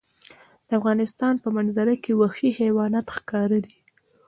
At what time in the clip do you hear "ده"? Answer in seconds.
3.65-3.71